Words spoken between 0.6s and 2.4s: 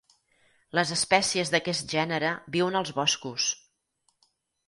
Les espècies d'aquest gènere